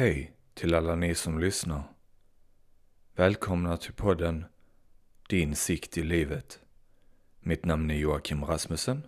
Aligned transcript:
Hej 0.00 0.32
till 0.54 0.74
alla 0.74 0.94
ni 0.94 1.14
som 1.14 1.38
lyssnar. 1.38 1.82
Välkomna 3.14 3.76
till 3.76 3.92
podden 3.92 4.44
Din 5.28 5.56
sikt 5.56 5.98
i 5.98 6.02
livet. 6.02 6.60
Mitt 7.40 7.64
namn 7.64 7.90
är 7.90 7.94
Joakim 7.94 8.44
Rasmussen 8.44 9.02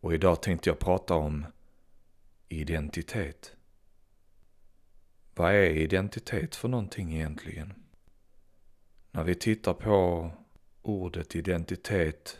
och 0.00 0.14
idag 0.14 0.42
tänkte 0.42 0.70
jag 0.70 0.78
prata 0.78 1.14
om 1.14 1.46
identitet. 2.48 3.56
Vad 5.34 5.52
är 5.52 5.70
identitet 5.70 6.56
för 6.56 6.68
någonting 6.68 7.14
egentligen? 7.14 7.74
När 9.10 9.24
vi 9.24 9.34
tittar 9.34 9.74
på 9.74 10.30
ordet 10.82 11.36
identitet 11.36 12.38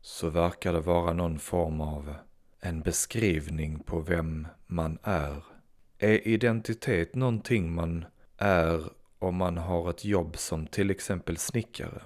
så 0.00 0.30
verkar 0.30 0.72
det 0.72 0.80
vara 0.80 1.12
någon 1.12 1.38
form 1.38 1.80
av 1.80 2.14
en 2.60 2.80
beskrivning 2.80 3.78
på 3.78 4.00
vem 4.00 4.48
man 4.66 4.98
är. 5.02 5.55
Är 5.98 6.28
identitet 6.28 7.14
någonting 7.14 7.74
man 7.74 8.04
är 8.36 8.90
om 9.18 9.36
man 9.36 9.56
har 9.56 9.90
ett 9.90 10.04
jobb 10.04 10.36
som 10.36 10.66
till 10.66 10.90
exempel 10.90 11.36
snickare? 11.36 12.02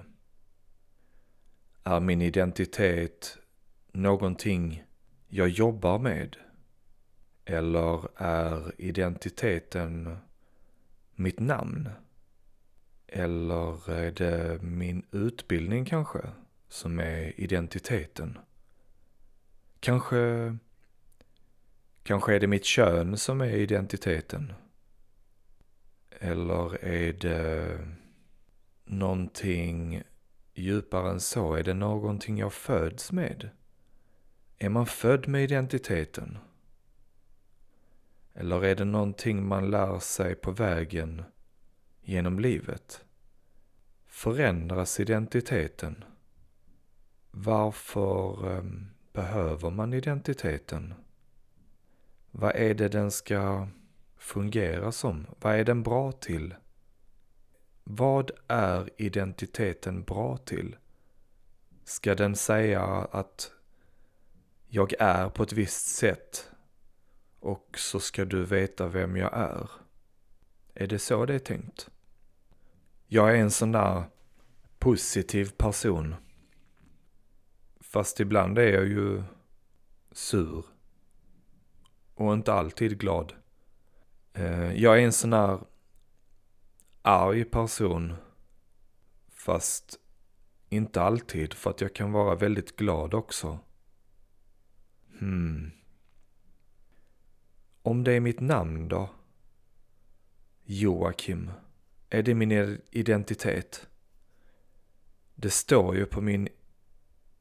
Är 1.83 1.99
min 1.99 2.21
identitet 2.21 3.37
någonting 3.91 4.83
jag 5.27 5.49
jobbar 5.49 5.99
med? 5.99 6.37
Eller 7.45 8.21
är 8.21 8.81
identiteten 8.81 10.17
mitt 11.15 11.39
namn? 11.39 11.89
Eller 13.07 13.91
är 13.91 14.11
det 14.11 14.61
min 14.61 15.05
utbildning 15.11 15.85
kanske 15.85 16.19
som 16.69 16.99
är 16.99 17.39
identiteten? 17.39 18.37
Kanske, 19.79 20.57
kanske 22.03 22.35
är 22.35 22.39
det 22.39 22.47
mitt 22.47 22.65
kön 22.65 23.17
som 23.17 23.41
är 23.41 23.55
identiteten? 23.55 24.53
Eller 26.19 26.85
är 26.85 27.13
det 27.13 27.79
någonting 28.85 30.03
djupare 30.53 31.09
än 31.09 31.19
så? 31.19 31.53
Är 31.53 31.63
det 31.63 31.73
någonting 31.73 32.37
jag 32.37 32.53
föds 32.53 33.11
med? 33.11 33.49
Är 34.57 34.69
man 34.69 34.85
född 34.85 35.27
med 35.27 35.43
identiteten? 35.43 36.37
Eller 38.33 38.65
är 38.65 38.75
det 38.75 38.85
någonting 38.85 39.47
man 39.47 39.71
lär 39.71 39.99
sig 39.99 40.35
på 40.35 40.51
vägen 40.51 41.23
genom 42.01 42.39
livet? 42.39 43.05
Förändras 44.07 44.99
identiteten? 44.99 46.03
Varför 47.31 48.51
ehm, 48.57 48.87
behöver 49.13 49.69
man 49.69 49.93
identiteten? 49.93 50.93
Vad 52.31 52.55
är 52.55 52.73
det 52.73 52.87
den 52.87 53.11
ska 53.11 53.67
fungera 54.17 54.91
som? 54.91 55.27
Vad 55.39 55.55
är 55.55 55.63
den 55.63 55.83
bra 55.83 56.11
till? 56.11 56.55
Vad 57.83 58.31
är 58.47 58.89
identiteten 58.97 60.03
bra 60.03 60.37
till? 60.37 60.75
Ska 61.83 62.15
den 62.15 62.35
säga 62.35 62.83
att 63.11 63.51
jag 64.67 64.93
är 64.99 65.29
på 65.29 65.43
ett 65.43 65.53
visst 65.53 65.87
sätt 65.87 66.51
och 67.39 67.75
så 67.77 67.99
ska 67.99 68.25
du 68.25 68.45
veta 68.45 68.87
vem 68.87 69.17
jag 69.17 69.33
är? 69.33 69.69
Är 70.73 70.87
det 70.87 70.99
så 70.99 71.25
det 71.25 71.35
är 71.35 71.39
tänkt? 71.39 71.89
Jag 73.07 73.31
är 73.31 73.35
en 73.35 73.51
sån 73.51 73.71
där 73.71 74.03
positiv 74.79 75.51
person. 75.57 76.15
Fast 77.79 78.19
ibland 78.19 78.57
är 78.57 78.73
jag 78.73 78.87
ju 78.87 79.23
sur. 80.11 80.65
Och 82.21 82.33
inte 82.33 82.53
alltid 82.53 82.99
glad. 82.99 83.33
Eh, 84.33 84.73
jag 84.73 84.99
är 84.99 85.01
en 85.05 85.13
sån 85.13 85.33
här 85.33 85.59
arg 87.01 87.43
person. 87.43 88.13
Fast 89.29 89.99
inte 90.69 91.01
alltid, 91.01 91.53
för 91.53 91.69
att 91.69 91.81
jag 91.81 91.95
kan 91.95 92.11
vara 92.11 92.35
väldigt 92.35 92.75
glad 92.75 93.13
också. 93.13 93.59
Hmm. 95.19 95.71
Om 97.81 98.03
det 98.03 98.13
är 98.13 98.19
mitt 98.19 98.39
namn 98.39 98.87
då? 98.87 99.09
Joakim. 100.63 101.51
Är 102.09 102.23
det 102.23 102.35
min 102.35 102.81
identitet? 102.91 103.87
Det 105.35 105.49
står 105.49 105.95
ju 105.95 106.05
på 106.05 106.21
min 106.21 106.47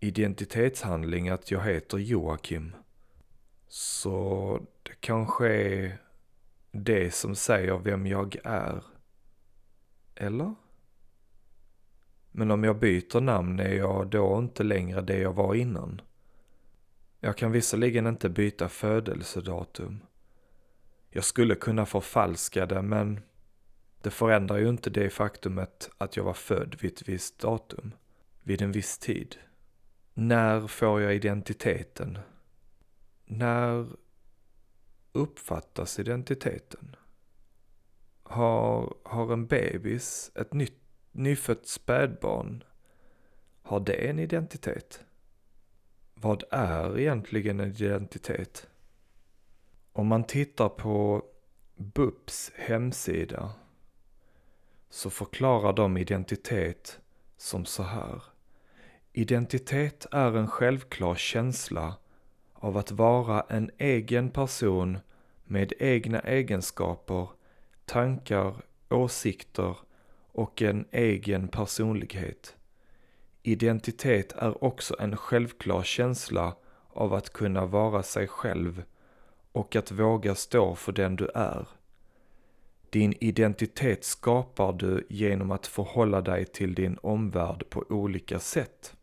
identitetshandling 0.00 1.28
att 1.28 1.50
jag 1.50 1.64
heter 1.64 1.98
Joakim. 1.98 2.74
Så 3.68 4.60
det 4.90 4.96
kanske 5.00 5.48
är 5.48 5.98
det 6.72 7.14
som 7.14 7.34
säger 7.34 7.78
vem 7.78 8.06
jag 8.06 8.36
är. 8.44 8.84
Eller? 10.14 10.54
Men 12.30 12.50
om 12.50 12.64
jag 12.64 12.78
byter 12.78 13.20
namn 13.20 13.60
är 13.60 13.74
jag 13.74 14.06
då 14.06 14.38
inte 14.38 14.62
längre 14.62 15.00
det 15.00 15.18
jag 15.18 15.32
var 15.32 15.54
innan. 15.54 16.00
Jag 17.20 17.36
kan 17.36 17.52
visserligen 17.52 18.06
inte 18.06 18.28
byta 18.28 18.68
födelsedatum. 18.68 20.00
Jag 21.10 21.24
skulle 21.24 21.54
kunna 21.54 21.86
förfalska 21.86 22.66
det 22.66 22.82
men 22.82 23.20
det 24.02 24.10
förändrar 24.10 24.58
ju 24.58 24.68
inte 24.68 24.90
det 24.90 25.10
faktumet 25.10 25.90
att 25.98 26.16
jag 26.16 26.24
var 26.24 26.34
född 26.34 26.76
vid 26.80 26.92
ett 26.92 27.08
visst 27.08 27.38
datum, 27.38 27.92
vid 28.42 28.62
en 28.62 28.72
viss 28.72 28.98
tid. 28.98 29.36
När 30.14 30.66
får 30.66 31.00
jag 31.00 31.14
identiteten? 31.14 32.18
När 33.24 33.86
uppfattas 35.12 35.98
identiteten? 35.98 36.96
Har, 38.22 38.94
har 39.02 39.32
en 39.32 39.46
bebis, 39.46 40.30
ett 40.34 40.52
nytt, 40.52 40.80
nyfött 41.12 41.66
spädbarn, 41.66 42.64
har 43.62 43.80
det 43.80 44.08
en 44.08 44.18
identitet? 44.18 45.04
Vad 46.14 46.44
är 46.50 46.98
egentligen 46.98 47.60
en 47.60 47.70
identitet? 47.70 48.68
Om 49.92 50.06
man 50.06 50.24
tittar 50.24 50.68
på 50.68 51.24
BUPs 51.76 52.52
hemsida 52.54 53.52
så 54.90 55.10
förklarar 55.10 55.72
de 55.72 55.96
identitet 55.96 57.00
som 57.36 57.64
så 57.64 57.82
här. 57.82 58.22
Identitet 59.12 60.06
är 60.10 60.36
en 60.36 60.48
självklar 60.48 61.14
känsla 61.14 61.96
av 62.60 62.76
att 62.76 62.90
vara 62.90 63.40
en 63.48 63.70
egen 63.78 64.30
person 64.30 64.98
med 65.44 65.72
egna 65.78 66.20
egenskaper, 66.20 67.28
tankar, 67.84 68.54
åsikter 68.90 69.76
och 70.32 70.62
en 70.62 70.84
egen 70.90 71.48
personlighet. 71.48 72.56
Identitet 73.42 74.32
är 74.32 74.64
också 74.64 74.96
en 74.98 75.16
självklar 75.16 75.82
känsla 75.82 76.56
av 76.88 77.14
att 77.14 77.32
kunna 77.32 77.66
vara 77.66 78.02
sig 78.02 78.28
själv 78.28 78.82
och 79.52 79.76
att 79.76 79.92
våga 79.92 80.34
stå 80.34 80.74
för 80.74 80.92
den 80.92 81.16
du 81.16 81.30
är. 81.34 81.68
Din 82.90 83.14
identitet 83.20 84.04
skapar 84.04 84.72
du 84.72 85.06
genom 85.08 85.50
att 85.50 85.66
förhålla 85.66 86.20
dig 86.20 86.44
till 86.44 86.74
din 86.74 86.98
omvärld 87.02 87.64
på 87.70 87.84
olika 87.88 88.38
sätt. 88.38 88.96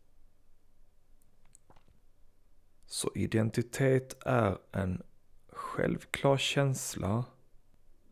Så 2.90 3.10
identitet 3.14 4.16
är 4.26 4.58
en 4.72 5.02
självklar 5.48 6.36
känsla 6.36 7.24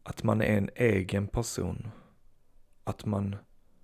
att 0.03 0.23
man 0.23 0.43
är 0.43 0.59
en 0.59 0.71
egen 0.75 1.29
person. 1.29 1.91
Att 2.85 3.05
man 3.05 3.37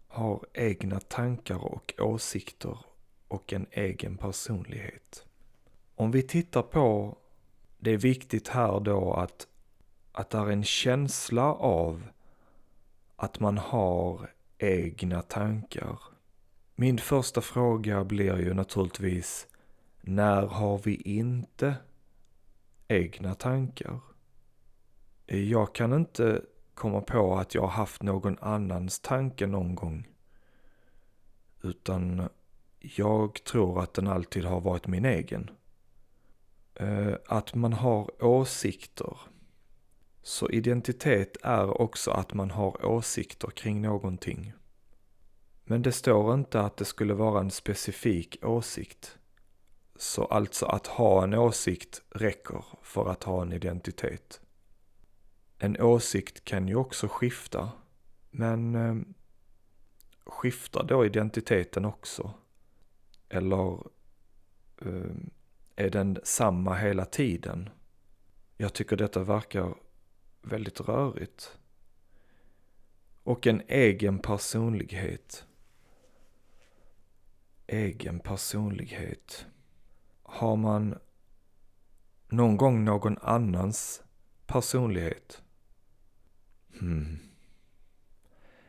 har 0.09 0.47
egna 0.55 1.01
tankar 1.01 1.65
och 1.65 1.95
åsikter 1.99 2.79
och 3.29 3.53
en 3.53 3.67
egen 3.71 4.17
personlighet. 4.17 5.27
Om 5.95 6.11
vi 6.11 6.23
tittar 6.23 6.63
på, 6.63 7.19
det 7.79 7.91
är 7.91 7.99
viktigt 7.99 8.49
här 8.49 8.81
då 8.81 9.15
att, 9.15 9.47
att 10.13 10.31
det 10.31 10.39
är 10.39 10.51
en 10.51 10.65
känsla 10.65 11.55
av 11.55 12.03
att 13.17 13.41
man 13.41 13.59
har 13.59 14.31
egna 14.59 15.23
tankar. 15.23 15.99
Min 16.75 16.99
första 16.99 17.41
fråga 17.41 18.05
blir 18.05 18.39
ju 18.39 18.55
naturligtvis, 18.55 19.47
när 20.05 20.47
har 20.47 20.79
vi 20.79 20.95
inte 20.95 21.75
egna 22.89 23.35
tankar? 23.35 24.01
Eh, 25.27 25.51
jag 25.51 25.75
kan 25.75 25.93
inte 25.93 26.43
komma 26.75 27.01
på 27.01 27.37
att 27.37 27.55
jag 27.55 27.63
har 27.63 27.69
haft 27.69 28.03
någon 28.03 28.39
annans 28.41 29.01
tanke 29.01 29.47
någon 29.47 29.75
gång. 29.75 30.09
Utan 31.63 32.29
jag 32.79 33.45
tror 33.45 33.83
att 33.83 33.95
den 33.95 34.09
alltid 34.09 34.45
har 34.45 34.61
varit 34.61 34.87
min 34.87 35.05
egen. 35.05 35.51
Eh, 36.75 37.15
att 37.27 37.55
man 37.55 37.73
har 37.73 38.25
åsikter. 38.25 39.17
Så 40.23 40.51
identitet 40.51 41.37
är 41.43 41.81
också 41.81 42.11
att 42.11 42.35
man 42.35 42.51
har 42.51 42.87
åsikter 42.87 43.49
kring 43.49 43.83
någonting. 43.83 44.53
Men 45.65 45.83
det 45.83 45.93
står 45.93 46.35
inte 46.35 46.61
att 46.61 46.77
det 46.77 46.85
skulle 46.85 47.15
vara 47.15 47.41
en 47.41 47.51
specifik 47.51 48.39
åsikt. 48.45 49.19
Så 50.03 50.25
alltså 50.25 50.67
att 50.67 50.87
ha 50.87 51.25
en 51.25 51.35
åsikt 51.35 52.03
räcker 52.11 52.65
för 52.83 53.11
att 53.11 53.25
ha 53.25 53.43
en 53.43 53.53
identitet. 53.53 54.41
En 55.59 55.81
åsikt 55.81 56.45
kan 56.45 56.69
ju 56.69 56.75
också 56.75 57.09
skifta. 57.09 57.71
Men 58.31 58.75
eh, 58.75 58.97
skiftar 60.27 60.85
då 60.85 61.07
identiteten 61.07 61.85
också? 61.85 62.35
Eller 63.29 63.87
eh, 64.81 65.15
är 65.77 65.91
den 65.91 66.19
samma 66.25 66.75
hela 66.75 67.05
tiden? 67.05 67.71
Jag 68.57 68.73
tycker 68.73 68.97
detta 68.97 69.23
verkar 69.23 69.75
väldigt 70.43 70.81
rörigt. 70.81 71.59
Och 73.23 73.47
en 73.47 73.63
egen 73.69 74.19
personlighet. 74.19 75.47
Egen 77.67 78.21
personlighet. 78.21 79.47
Har 80.35 80.57
man 80.57 80.99
någon 82.29 82.57
gång 82.57 82.85
någon 82.85 83.19
annans 83.19 84.03
personlighet? 84.47 85.43
Hmm. 86.81 87.19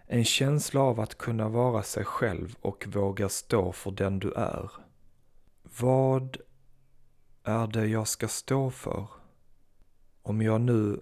En 0.05 0.25
känsla 0.25 0.81
av 0.81 0.99
att 0.99 1.17
kunna 1.17 1.49
vara 1.49 1.83
sig 1.83 2.05
själv 2.05 2.55
och 2.61 2.87
våga 2.87 3.29
stå 3.29 3.71
för 3.71 3.91
den 3.91 4.19
du 4.19 4.33
är. 4.33 4.71
Vad 5.79 6.37
är 7.43 7.67
det 7.67 7.87
jag 7.87 8.07
ska 8.07 8.27
stå 8.27 8.71
för? 8.71 9.07
Om 10.21 10.41
jag 10.41 10.61
nu 10.61 10.99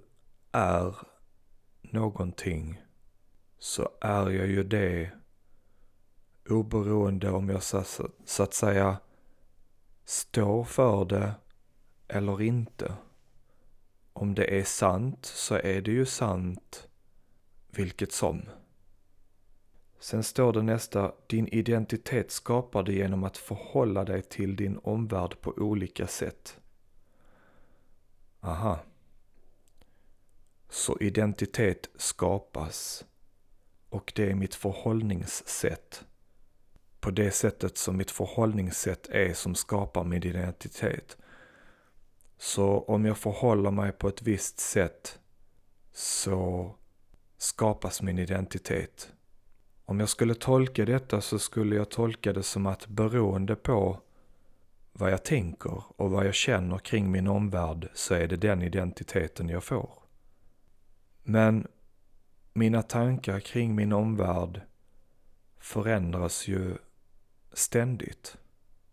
är 0.51 0.95
någonting 1.81 2.81
så 3.57 3.89
är 4.01 4.29
jag 4.29 4.47
ju 4.47 4.63
det 4.63 5.11
oberoende 6.49 7.31
om 7.31 7.49
jag 7.49 7.63
så, 7.63 7.83
så 8.25 8.43
att 8.43 8.53
säga 8.53 8.97
står 10.11 10.63
för 10.63 11.05
det 11.05 11.33
eller 12.07 12.41
inte. 12.41 12.93
Om 14.13 14.35
det 14.35 14.59
är 14.59 14.63
sant 14.63 15.25
så 15.25 15.55
är 15.55 15.81
det 15.81 15.91
ju 15.91 16.05
sant 16.05 16.87
vilket 17.69 18.11
som. 18.11 18.41
Sen 19.99 20.23
står 20.23 20.53
det 20.53 20.61
nästa, 20.61 21.13
din 21.27 21.47
identitet 21.47 22.31
skapar 22.31 22.83
du 22.83 22.95
genom 22.95 23.23
att 23.23 23.37
förhålla 23.37 24.03
dig 24.03 24.21
till 24.21 24.55
din 24.55 24.79
omvärld 24.83 25.41
på 25.41 25.53
olika 25.57 26.07
sätt. 26.07 26.59
Aha. 28.39 28.79
Så 30.69 30.97
identitet 30.99 31.89
skapas 31.95 33.05
och 33.89 34.13
det 34.15 34.31
är 34.31 34.35
mitt 34.35 34.55
förhållningssätt. 34.55 36.05
På 37.01 37.11
det 37.11 37.31
sättet 37.31 37.77
som 37.77 37.97
mitt 37.97 38.11
förhållningssätt 38.11 39.09
är 39.09 39.33
som 39.33 39.55
skapar 39.55 40.03
min 40.03 40.23
identitet. 40.23 41.17
Så 42.37 42.79
om 42.79 43.05
jag 43.05 43.17
förhåller 43.17 43.71
mig 43.71 43.91
på 43.91 44.07
ett 44.07 44.21
visst 44.21 44.59
sätt 44.59 45.19
så 45.93 46.71
skapas 47.37 48.01
min 48.01 48.19
identitet. 48.19 49.13
Om 49.85 49.99
jag 49.99 50.09
skulle 50.09 50.35
tolka 50.35 50.85
detta 50.85 51.21
så 51.21 51.39
skulle 51.39 51.75
jag 51.75 51.89
tolka 51.89 52.33
det 52.33 52.43
som 52.43 52.65
att 52.65 52.87
beroende 52.87 53.55
på 53.55 53.99
vad 54.93 55.11
jag 55.11 55.23
tänker 55.23 55.83
och 55.95 56.11
vad 56.11 56.27
jag 56.27 56.35
känner 56.35 56.77
kring 56.77 57.11
min 57.11 57.27
omvärld 57.27 57.89
så 57.93 58.13
är 58.13 58.27
det 58.27 58.37
den 58.37 58.61
identiteten 58.61 59.49
jag 59.49 59.63
får. 59.63 59.93
Men 61.23 61.67
mina 62.53 62.81
tankar 62.81 63.39
kring 63.39 63.75
min 63.75 63.93
omvärld 63.93 64.61
förändras 65.59 66.47
ju 66.47 66.77
ständigt. 67.53 68.37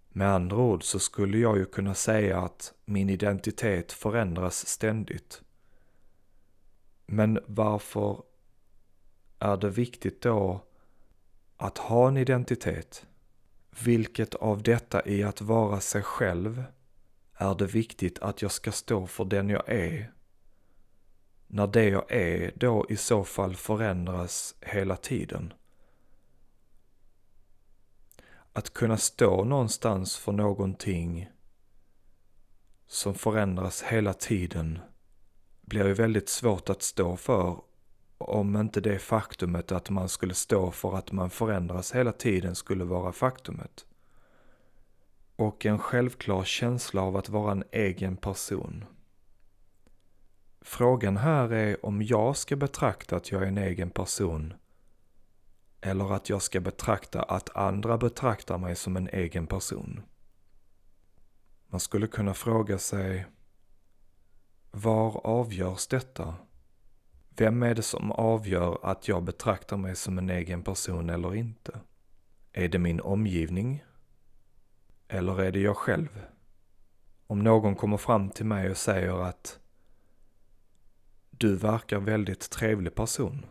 Med 0.08 0.28
andra 0.28 0.56
ord 0.56 0.84
så 0.84 0.98
skulle 0.98 1.38
jag 1.38 1.58
ju 1.58 1.64
kunna 1.64 1.94
säga 1.94 2.38
att 2.38 2.74
min 2.84 3.10
identitet 3.10 3.92
förändras 3.92 4.66
ständigt. 4.66 5.42
Men 7.06 7.38
varför 7.46 8.22
är 9.38 9.56
det 9.56 9.70
viktigt 9.70 10.22
då 10.22 10.64
att 11.56 11.78
ha 11.78 12.08
en 12.08 12.16
identitet? 12.16 13.06
Vilket 13.84 14.34
av 14.34 14.62
detta 14.62 15.06
i 15.06 15.22
att 15.22 15.40
vara 15.40 15.80
sig 15.80 16.02
själv 16.02 16.64
är 17.34 17.54
det 17.54 17.66
viktigt 17.66 18.18
att 18.18 18.42
jag 18.42 18.52
ska 18.52 18.72
stå 18.72 19.06
för 19.06 19.24
den 19.24 19.48
jag 19.48 19.68
är? 19.68 20.12
När 21.46 21.66
det 21.66 21.88
jag 21.88 22.12
är 22.12 22.52
då 22.54 22.86
i 22.88 22.96
så 22.96 23.24
fall 23.24 23.56
förändras 23.56 24.54
hela 24.60 24.96
tiden. 24.96 25.52
Att 28.58 28.74
kunna 28.74 28.96
stå 28.96 29.44
någonstans 29.44 30.16
för 30.16 30.32
någonting 30.32 31.30
som 32.86 33.14
förändras 33.14 33.82
hela 33.82 34.14
tiden 34.14 34.78
blir 35.60 35.86
ju 35.86 35.94
väldigt 35.94 36.28
svårt 36.28 36.70
att 36.70 36.82
stå 36.82 37.16
för 37.16 37.60
om 38.18 38.56
inte 38.56 38.80
det 38.80 38.98
faktumet 38.98 39.72
att 39.72 39.90
man 39.90 40.08
skulle 40.08 40.34
stå 40.34 40.70
för 40.70 40.96
att 40.96 41.12
man 41.12 41.30
förändras 41.30 41.94
hela 41.94 42.12
tiden 42.12 42.54
skulle 42.54 42.84
vara 42.84 43.12
faktumet. 43.12 43.86
Och 45.36 45.66
en 45.66 45.78
självklar 45.78 46.44
känsla 46.44 47.02
av 47.02 47.16
att 47.16 47.28
vara 47.28 47.52
en 47.52 47.64
egen 47.72 48.16
person. 48.16 48.84
Frågan 50.60 51.16
här 51.16 51.52
är 51.52 51.86
om 51.86 52.02
jag 52.02 52.36
ska 52.36 52.56
betrakta 52.56 53.16
att 53.16 53.30
jag 53.30 53.42
är 53.42 53.46
en 53.46 53.58
egen 53.58 53.90
person 53.90 54.54
eller 55.80 56.14
att 56.14 56.28
jag 56.28 56.42
ska 56.42 56.60
betrakta 56.60 57.22
att 57.22 57.56
andra 57.56 57.98
betraktar 57.98 58.58
mig 58.58 58.76
som 58.76 58.96
en 58.96 59.08
egen 59.08 59.46
person. 59.46 60.02
Man 61.66 61.80
skulle 61.80 62.06
kunna 62.06 62.34
fråga 62.34 62.78
sig 62.78 63.26
var 64.70 65.26
avgörs 65.26 65.86
detta? 65.86 66.34
Vem 67.28 67.62
är 67.62 67.74
det 67.74 67.82
som 67.82 68.12
avgör 68.12 68.78
att 68.82 69.08
jag 69.08 69.22
betraktar 69.22 69.76
mig 69.76 69.96
som 69.96 70.18
en 70.18 70.30
egen 70.30 70.62
person 70.62 71.10
eller 71.10 71.34
inte? 71.34 71.80
Är 72.52 72.68
det 72.68 72.78
min 72.78 73.00
omgivning? 73.00 73.84
Eller 75.08 75.40
är 75.40 75.52
det 75.52 75.60
jag 75.60 75.76
själv? 75.76 76.26
Om 77.26 77.38
någon 77.38 77.76
kommer 77.76 77.96
fram 77.96 78.30
till 78.30 78.46
mig 78.46 78.70
och 78.70 78.76
säger 78.76 79.22
att 79.22 79.58
du 81.30 81.56
verkar 81.56 81.98
väldigt 81.98 82.50
trevlig 82.50 82.94
person. 82.94 83.46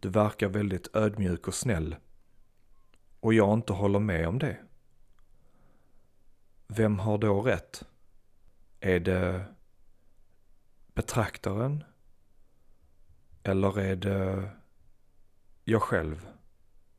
Du 0.00 0.08
verkar 0.08 0.48
väldigt 0.48 0.96
ödmjuk 0.96 1.48
och 1.48 1.54
snäll. 1.54 1.96
Och 3.20 3.34
jag 3.34 3.54
inte 3.54 3.72
håller 3.72 3.98
med 3.98 4.28
om 4.28 4.38
det. 4.38 4.56
Vem 6.66 6.98
har 6.98 7.18
då 7.18 7.42
rätt? 7.42 7.84
Är 8.80 9.00
det 9.00 9.44
betraktaren 10.94 11.84
eller 13.42 13.78
är 13.78 13.96
det 13.96 14.50
jag 15.64 15.82
själv? 15.82 16.28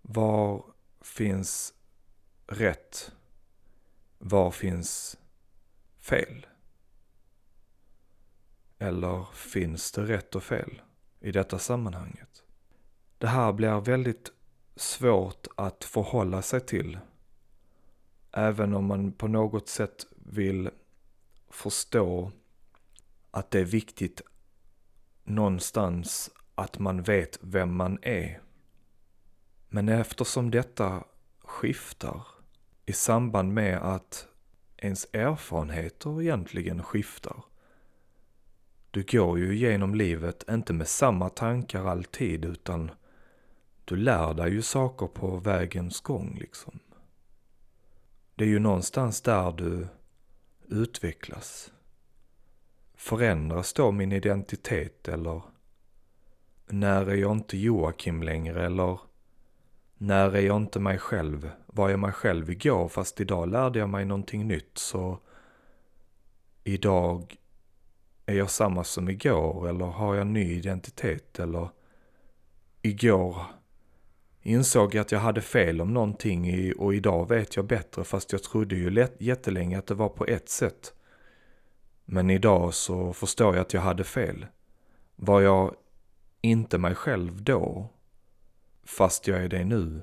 Var 0.01 0.66
finns 1.01 1.74
rätt? 2.48 3.12
Var 4.18 4.51
finns 4.51 5.18
fel? 6.00 6.46
Eller 8.80 9.25
finns 9.34 9.92
det 9.92 10.01
rätt 10.01 10.36
och 10.36 10.44
fel 10.44 10.82
i 11.20 11.32
detta 11.32 11.60
sammanhanget? 11.60 12.44
Det 13.18 13.28
här 13.28 13.54
blir 13.54 13.82
väldigt 13.82 14.32
svårt 14.76 15.48
att 15.56 15.84
förhålla 15.84 16.42
sig 16.42 16.60
till. 16.60 17.00
Även 18.32 18.74
om 18.74 18.86
man 18.86 19.12
på 19.12 19.28
något 19.28 19.68
sätt 19.68 20.06
vill 20.16 20.70
förstå 21.50 22.32
att 23.32 23.52
det 23.52 23.60
är 23.60 23.66
viktigt 23.66 24.22
någonstans 25.24 26.32
att 26.56 26.80
man 26.80 27.04
vet 27.04 27.40
vem 27.42 27.76
man 27.76 28.00
är. 28.02 28.42
Men 29.70 29.90
eftersom 29.90 30.52
detta 30.52 31.04
skiftar 31.40 32.28
i 32.86 32.94
samband 32.94 33.54
med 33.54 33.78
att 33.78 34.28
ens 34.78 35.08
erfarenheter 35.14 36.22
egentligen 36.22 36.84
skiftar. 36.84 37.44
Du 38.92 39.04
går 39.04 39.40
ju 39.40 39.56
genom 39.56 39.96
livet 39.96 40.44
inte 40.50 40.74
med 40.74 40.88
samma 40.88 41.30
tankar 41.30 41.86
alltid 41.86 42.46
utan 42.46 42.92
du 43.88 43.96
lär 43.96 44.34
dig 44.34 44.51
ju 44.51 44.62
saker 44.62 45.08
på 45.08 45.38
vägens 45.38 46.01
gång 46.01 46.38
liksom. 46.39 46.79
Det 48.36 48.44
är 48.44 48.48
ju 48.48 48.60
någonstans 48.60 49.22
där 49.22 49.51
du 49.51 49.88
utvecklas. 50.67 51.72
Förändras 52.96 53.74
då 53.74 53.91
min 53.91 54.12
identitet 54.12 55.08
eller 55.08 55.41
när 56.65 57.06
är 57.10 57.15
jag 57.15 57.32
inte 57.32 57.58
Joakim 57.58 58.24
längre 58.24 58.65
eller 58.65 59.00
när 59.98 60.36
är 60.36 60.41
jag 60.41 60.58
inte 60.58 60.79
mig 60.79 60.98
själv? 60.98 61.51
Var 61.65 61.89
jag 61.89 62.00
mig 62.00 62.12
själv 62.12 62.50
igår 62.50 62.88
fast 62.88 63.22
idag 63.22 63.50
lärde 63.50 63.79
jag 63.79 63.89
mig 63.89 64.06
någonting 64.06 64.48
nytt 64.48 64.77
så 64.77 65.20
idag 66.63 67.36
är 68.25 68.36
jag 68.36 68.50
samma 68.50 68.84
som 68.84 69.10
igår 69.10 69.70
eller 69.70 69.86
har 69.86 70.15
jag 70.15 70.27
ny 70.27 70.53
identitet 70.53 71.39
eller 71.39 71.70
igår 72.82 73.58
insåg 74.48 74.96
jag 74.96 75.01
att 75.01 75.12
jag 75.12 75.20
hade 75.20 75.42
fel 75.42 75.82
om 75.82 75.94
någonting 75.94 76.74
och 76.74 76.94
idag 76.94 77.30
vet 77.30 77.56
jag 77.56 77.66
bättre 77.66 78.04
fast 78.04 78.32
jag 78.32 78.44
trodde 78.44 78.75
ju 78.75 78.89
lätt, 78.89 79.16
jättelänge 79.22 79.77
att 79.77 79.88
det 79.88 79.94
var 79.94 80.10
på 80.10 80.25
ett 80.25 80.50
sätt. 80.50 80.94
Men 82.06 82.30
idag 82.30 82.74
så 82.74 83.13
förstår 83.13 83.56
jag 83.56 83.62
att 83.62 83.74
jag 83.74 83.82
hade 83.82 84.04
fel. 84.04 84.46
Var 85.16 85.42
jag 85.42 85.75
inte 86.42 86.77
mig 86.77 86.96
själv 86.96 87.44
då, 87.44 87.89
fast 88.84 89.27
jag 89.27 89.44
är 89.44 89.50
det 89.50 89.66
nu? 89.66 90.01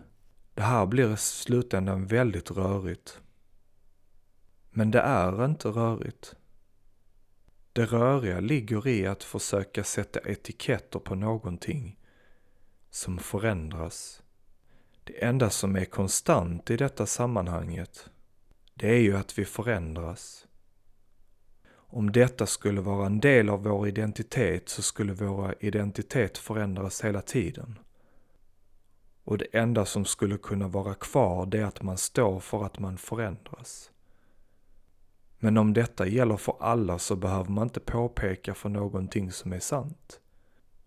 Det 0.55 0.63
här 0.63 0.87
blir 0.87 1.15
i 1.15 1.17
slutändan 1.17 2.07
väldigt 2.07 2.51
rörigt. 2.51 3.21
Men 4.71 4.91
det 4.91 5.01
är 5.01 5.45
inte 5.45 5.69
rörigt. 5.69 6.35
Det 7.73 7.85
röriga 7.85 8.41
ligger 8.41 8.89
i 8.89 9.07
att 9.07 9.25
försöka 9.25 9.85
sätta 9.85 10.21
etiketter 10.21 10.99
på 10.99 11.15
någonting 11.15 11.99
som 12.91 13.19
förändras. 13.19 14.24
Det 15.07 15.25
enda 15.25 15.51
som 15.51 15.77
är 15.77 15.85
konstant 15.85 16.71
i 16.71 16.77
detta 16.77 17.07
sammanhanget, 17.07 18.11
det 18.75 18.89
är 18.89 19.01
ju 19.01 19.17
att 19.17 19.39
vi 19.39 19.45
förändras. 19.45 20.47
Om 21.71 22.13
detta 22.13 22.47
skulle 22.47 22.81
vara 22.81 23.07
en 23.07 23.21
del 23.21 23.49
av 23.49 23.63
vår 23.63 23.89
identitet 23.89 24.69
så 24.69 24.83
skulle 24.83 25.13
vår 25.13 25.55
identitet 25.61 26.39
förändras 26.39 27.05
hela 27.05 27.23
tiden. 27.23 27.79
Och 29.25 29.39
det 29.39 29.45
enda 29.53 29.85
som 29.85 30.05
skulle 30.05 30.39
kunna 30.39 30.69
vara 30.69 30.95
kvar 30.95 31.47
det 31.47 31.59
är 31.59 31.65
att 31.65 31.83
man 31.83 31.99
står 31.99 32.41
för 32.41 32.65
att 32.65 32.79
man 32.79 32.99
förändras. 32.99 33.91
Men 35.39 35.57
om 35.57 35.73
detta 35.73 36.07
gäller 36.07 36.37
för 36.37 36.57
alla 36.61 36.99
så 36.99 37.17
behöver 37.17 37.51
man 37.51 37.67
inte 37.67 37.81
påpeka 37.81 38.55
för 38.55 38.69
någonting 38.69 39.33
som 39.33 39.53
är 39.53 39.61
sant. 39.61 40.21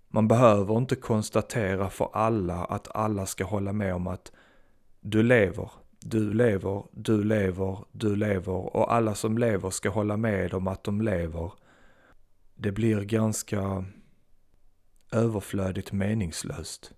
Man 0.09 0.27
behöver 0.27 0.77
inte 0.77 0.95
konstatera 0.95 1.89
för 1.89 2.09
alla 2.13 2.65
att 2.65 2.95
alla 2.95 3.25
ska 3.25 3.45
hålla 3.45 3.73
med 3.73 3.95
om 3.95 4.07
att 4.07 4.31
du 5.01 5.23
lever, 5.23 5.71
du 5.99 6.33
lever, 6.33 6.83
du 6.91 7.23
lever, 7.23 7.85
du 7.91 8.15
lever 8.15 8.75
och 8.75 8.93
alla 8.93 9.15
som 9.15 9.37
lever 9.37 9.69
ska 9.69 9.89
hålla 9.89 10.17
med 10.17 10.53
om 10.53 10.67
att 10.67 10.83
de 10.83 11.01
lever. 11.01 11.51
Det 12.55 12.71
blir 12.71 13.01
ganska 13.01 13.85
överflödigt 15.11 15.91
meningslöst. 15.91 16.93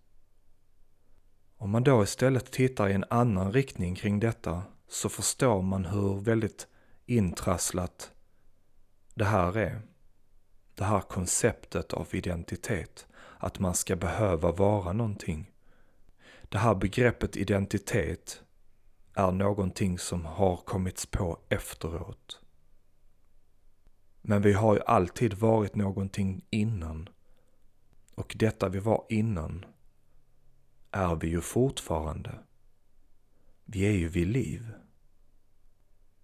Om 1.57 1.69
man 1.69 1.83
då 1.83 2.03
istället 2.03 2.51
tittar 2.51 2.89
i 2.89 2.93
en 2.93 3.05
annan 3.09 3.51
riktning 3.51 3.95
kring 3.95 4.19
detta 4.19 4.63
så 4.87 5.09
förstår 5.09 5.61
man 5.61 5.85
hur 5.85 6.19
väldigt 6.21 6.67
intrasslat 7.05 8.11
det 9.13 9.25
här 9.25 9.57
är. 9.57 9.81
Det 10.79 10.85
här 10.85 11.01
konceptet 11.01 11.93
av 11.93 12.07
identitet. 12.11 13.07
Att 13.37 13.59
man 13.59 13.75
ska 13.75 13.95
behöva 13.95 14.51
vara 14.51 14.93
någonting. 14.93 15.51
Det 16.49 16.57
här 16.57 16.75
begreppet 16.75 17.37
identitet 17.37 18.41
är 19.13 19.31
någonting 19.31 19.99
som 19.99 20.25
har 20.25 20.57
kommits 20.57 21.05
på 21.05 21.39
efteråt. 21.49 22.41
Men 24.21 24.41
vi 24.41 24.53
har 24.53 24.75
ju 24.75 24.81
alltid 24.81 25.33
varit 25.33 25.75
någonting 25.75 26.45
innan. 26.49 27.09
Och 28.15 28.35
detta 28.39 28.69
vi 28.69 28.79
var 28.79 29.05
innan 29.09 29.65
är 30.91 31.15
vi 31.15 31.27
ju 31.27 31.41
fortfarande. 31.41 32.39
Vi 33.65 33.85
är 33.85 33.97
ju 33.97 34.07
vid 34.07 34.27
liv. 34.27 34.71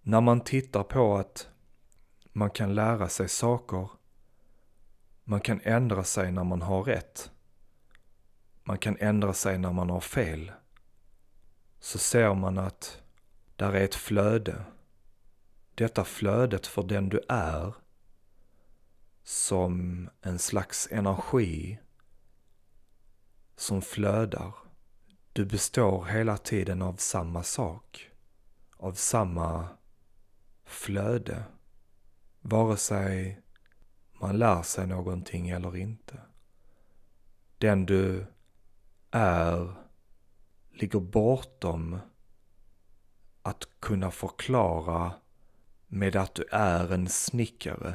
När 0.02 0.20
man 0.20 0.40
tittar 0.40 0.82
på 0.82 1.16
att 1.16 1.48
man 2.32 2.50
kan 2.50 2.74
lära 2.74 3.08
sig 3.08 3.28
saker, 3.28 3.88
man 5.28 5.40
kan 5.40 5.60
ändra 5.64 6.04
sig 6.04 6.32
när 6.32 6.44
man 6.44 6.62
har 6.62 6.84
rätt, 6.84 7.30
man 8.64 8.78
kan 8.78 8.96
ändra 9.00 9.32
sig 9.32 9.58
när 9.58 9.72
man 9.72 9.90
har 9.90 10.00
fel, 10.00 10.52
så 11.80 11.98
ser 11.98 12.34
man 12.34 12.58
att 12.58 13.02
där 13.56 13.72
är 13.72 13.84
ett 13.84 13.94
flöde. 13.94 14.64
Detta 15.74 16.04
flödet 16.04 16.66
för 16.66 16.82
den 16.82 17.08
du 17.08 17.20
är, 17.28 17.74
som 19.22 20.08
en 20.22 20.38
slags 20.38 20.88
energi 20.90 21.78
som 23.56 23.82
flödar. 23.82 24.54
Du 25.32 25.44
består 25.44 26.04
hela 26.04 26.36
tiden 26.36 26.82
av 26.82 26.96
samma 26.96 27.42
sak, 27.42 28.10
av 28.76 28.92
samma 28.92 29.68
flöde. 30.64 31.44
Vare 32.40 32.76
sig 32.76 33.40
man 34.20 34.38
lär 34.38 34.62
sig 34.62 34.86
någonting 34.86 35.48
eller 35.48 35.76
inte. 35.76 36.20
Den 37.58 37.86
du 37.86 38.26
är 39.10 39.74
ligger 40.70 41.00
bortom 41.00 41.98
att 43.42 43.68
kunna 43.80 44.10
förklara 44.10 45.12
med 45.86 46.16
att 46.16 46.34
du 46.34 46.44
är 46.50 46.92
en 46.92 47.08
snickare. 47.08 47.94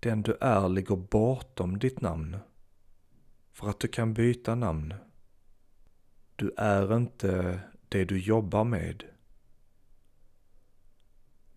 Den 0.00 0.22
du 0.22 0.36
är 0.40 0.68
ligger 0.68 0.96
bortom 0.96 1.78
ditt 1.78 2.00
namn. 2.00 2.36
För 3.52 3.68
att 3.68 3.80
du 3.80 3.88
kan 3.88 4.14
byta 4.14 4.54
namn. 4.54 4.94
Du 6.36 6.54
är 6.56 6.96
inte 6.96 7.60
det 7.88 8.04
du 8.04 8.18
jobbar 8.18 8.64
med. 8.64 9.04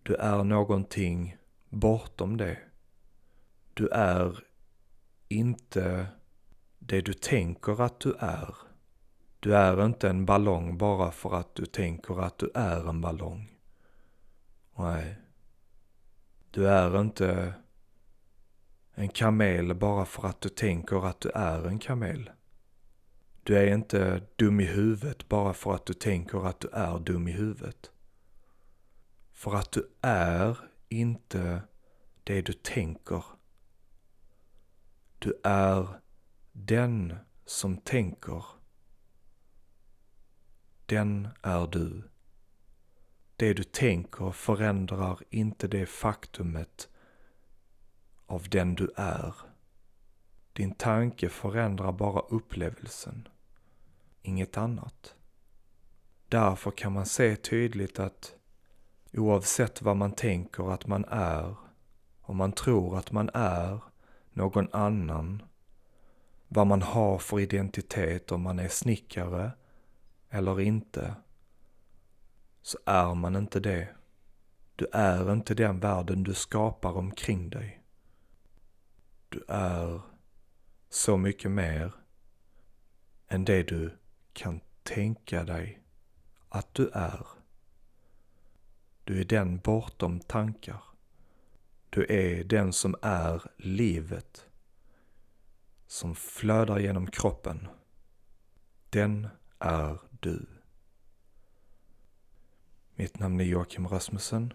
Du 0.02 0.14
är 0.14 0.44
någonting 0.44 1.36
bortom 1.68 2.36
det. 2.36 2.69
Du 3.74 3.88
är 3.88 4.44
inte 5.28 6.06
det 6.78 7.00
du 7.00 7.12
tänker 7.12 7.80
att 7.80 8.00
du 8.00 8.14
är. 8.18 8.54
Du 9.40 9.54
är 9.56 9.84
inte 9.84 10.08
en 10.08 10.26
ballong 10.26 10.78
bara 10.78 11.10
för 11.10 11.34
att 11.34 11.54
du 11.54 11.66
tänker 11.66 12.20
att 12.20 12.38
du 12.38 12.50
är 12.54 12.88
en 12.88 13.00
ballong. 13.00 13.58
Nej. 14.76 15.16
Du 16.50 16.68
är 16.68 17.00
inte 17.00 17.54
en 18.94 19.08
kamel 19.08 19.74
bara 19.74 20.04
för 20.04 20.26
att 20.26 20.40
du 20.40 20.48
tänker 20.48 21.06
att 21.06 21.20
du 21.20 21.30
är 21.30 21.66
en 21.66 21.78
kamel. 21.78 22.30
Du 23.42 23.58
är 23.58 23.74
inte 23.74 24.22
dum 24.36 24.60
i 24.60 24.64
huvudet 24.64 25.28
bara 25.28 25.54
för 25.54 25.74
att 25.74 25.86
du 25.86 25.92
tänker 25.92 26.46
att 26.46 26.60
du 26.60 26.68
är 26.72 26.98
dum 26.98 27.28
i 27.28 27.32
huvudet. 27.32 27.90
För 29.32 29.54
att 29.54 29.72
du 29.72 29.90
är 30.00 30.58
inte 30.88 31.62
det 32.24 32.42
du 32.42 32.52
tänker. 32.52 33.24
Du 35.22 35.40
är 35.44 36.00
den 36.52 37.16
som 37.44 37.76
tänker. 37.76 38.44
Den 40.86 41.28
är 41.42 41.66
du. 41.66 42.02
Det 43.36 43.54
du 43.54 43.62
tänker 43.62 44.30
förändrar 44.30 45.18
inte 45.30 45.68
det 45.68 45.86
faktumet 45.86 46.88
av 48.26 48.48
den 48.48 48.74
du 48.74 48.92
är. 48.96 49.34
Din 50.52 50.74
tanke 50.74 51.28
förändrar 51.28 51.92
bara 51.92 52.20
upplevelsen, 52.20 53.28
inget 54.22 54.56
annat. 54.56 55.14
Därför 56.28 56.70
kan 56.70 56.92
man 56.92 57.06
se 57.06 57.36
tydligt 57.36 57.98
att 57.98 58.34
oavsett 59.12 59.82
vad 59.82 59.96
man 59.96 60.12
tänker 60.12 60.72
att 60.72 60.86
man 60.86 61.04
är, 61.08 61.56
om 62.20 62.36
man 62.36 62.52
tror 62.52 62.98
att 62.98 63.12
man 63.12 63.30
är 63.34 63.89
någon 64.32 64.68
annan, 64.72 65.42
vad 66.48 66.66
man 66.66 66.82
har 66.82 67.18
för 67.18 67.40
identitet, 67.40 68.32
om 68.32 68.42
man 68.42 68.58
är 68.58 68.68
snickare 68.68 69.52
eller 70.30 70.60
inte, 70.60 71.14
så 72.62 72.78
är 72.86 73.14
man 73.14 73.36
inte 73.36 73.60
det. 73.60 73.88
Du 74.76 74.86
är 74.92 75.32
inte 75.32 75.54
den 75.54 75.80
världen 75.80 76.22
du 76.22 76.34
skapar 76.34 76.96
omkring 76.96 77.50
dig. 77.50 77.82
Du 79.28 79.44
är 79.48 80.00
så 80.88 81.16
mycket 81.16 81.50
mer 81.50 81.92
än 83.28 83.44
det 83.44 83.62
du 83.62 83.98
kan 84.32 84.60
tänka 84.82 85.44
dig 85.44 85.82
att 86.48 86.74
du 86.74 86.90
är. 86.92 87.26
Du 89.04 89.20
är 89.20 89.24
den 89.24 89.58
bortom 89.58 90.20
tankar. 90.20 90.82
Du 91.90 92.06
är 92.08 92.44
den 92.44 92.72
som 92.72 92.94
är 93.02 93.42
livet. 93.56 94.46
Som 95.86 96.14
flödar 96.14 96.78
genom 96.78 97.10
kroppen. 97.10 97.68
Den 98.90 99.28
är 99.58 99.98
du. 100.20 100.46
Mitt 102.94 103.18
namn 103.18 103.40
är 103.40 103.44
Joakim 103.44 103.88
Rasmussen. 103.88 104.52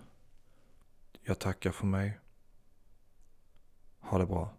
Jag 1.21 1.39
tackar 1.39 1.71
för 1.71 1.85
mig. 1.85 2.19
Ha 3.99 4.17
det 4.17 4.25
bra. 4.25 4.53